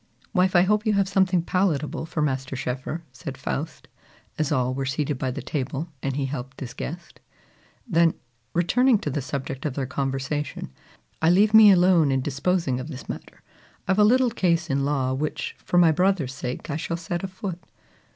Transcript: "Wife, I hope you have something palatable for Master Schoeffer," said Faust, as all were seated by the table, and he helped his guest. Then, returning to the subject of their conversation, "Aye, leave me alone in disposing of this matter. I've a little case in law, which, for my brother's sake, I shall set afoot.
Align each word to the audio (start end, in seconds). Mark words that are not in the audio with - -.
"Wife, 0.33 0.55
I 0.55 0.63
hope 0.63 0.87
you 0.87 0.93
have 0.93 1.07
something 1.07 1.43
palatable 1.43 2.07
for 2.07 2.23
Master 2.23 2.55
Schoeffer," 2.55 3.03
said 3.11 3.37
Faust, 3.37 3.87
as 4.39 4.51
all 4.51 4.73
were 4.73 4.83
seated 4.83 5.19
by 5.19 5.29
the 5.29 5.43
table, 5.43 5.89
and 6.01 6.15
he 6.15 6.25
helped 6.25 6.59
his 6.59 6.73
guest. 6.73 7.19
Then, 7.87 8.15
returning 8.55 8.97
to 8.97 9.11
the 9.11 9.21
subject 9.21 9.63
of 9.63 9.75
their 9.75 9.85
conversation, 9.85 10.71
"Aye, 11.21 11.29
leave 11.29 11.53
me 11.53 11.69
alone 11.71 12.11
in 12.11 12.21
disposing 12.21 12.79
of 12.79 12.87
this 12.87 13.07
matter. 13.07 13.43
I've 13.87 13.99
a 13.99 14.03
little 14.03 14.31
case 14.31 14.71
in 14.71 14.83
law, 14.85 15.13
which, 15.13 15.55
for 15.59 15.77
my 15.77 15.91
brother's 15.91 16.33
sake, 16.33 16.71
I 16.71 16.77
shall 16.77 16.97
set 16.97 17.23
afoot. 17.23 17.59